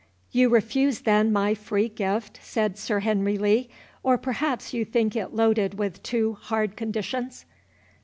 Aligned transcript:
"You 0.31 0.49
refuse 0.49 1.01
then 1.01 1.31
my 1.31 1.53
free 1.53 1.87
gift," 1.87 2.39
said 2.41 2.75
Sir 2.75 3.01
Henry 3.01 3.37
Lee; 3.37 3.69
"or 4.01 4.17
perhaps 4.17 4.73
you 4.73 4.83
think 4.83 5.15
it 5.15 5.35
loaded 5.35 5.77
with 5.77 6.01
too 6.01 6.39
hard 6.41 6.75
conditions?" 6.75 7.45